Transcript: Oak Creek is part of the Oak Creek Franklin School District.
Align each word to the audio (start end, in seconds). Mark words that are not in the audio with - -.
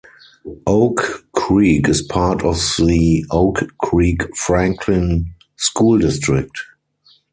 Oak 0.65 1.27
Creek 1.31 1.87
is 1.87 2.01
part 2.01 2.41
of 2.43 2.55
the 2.79 3.23
Oak 3.29 3.59
Creek 3.77 4.35
Franklin 4.35 5.31
School 5.57 5.99
District. 5.99 6.57